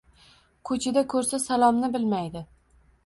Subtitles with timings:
[0.69, 2.43] Ko`chada ko`rsa salomni bilmaydi